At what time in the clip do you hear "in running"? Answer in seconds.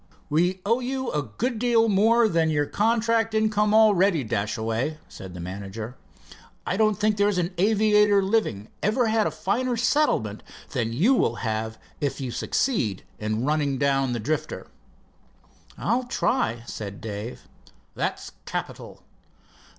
13.19-13.77